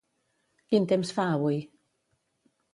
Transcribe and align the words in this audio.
quin 0.71 0.87
temps 0.93 1.13
fa 1.19 1.27
avui? 1.37 1.61